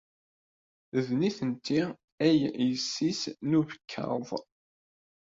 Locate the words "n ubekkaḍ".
3.49-4.27